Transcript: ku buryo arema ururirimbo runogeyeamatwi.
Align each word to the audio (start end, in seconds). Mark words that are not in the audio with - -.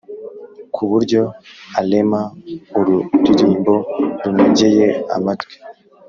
ku 0.73 0.81
buryo 0.89 1.21
arema 1.79 2.21
ururirimbo 2.79 3.73
runogeyeamatwi. 4.21 5.55